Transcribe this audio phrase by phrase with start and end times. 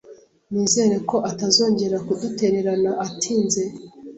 [0.51, 3.61] Nizere ko atazongera kudutererana atinze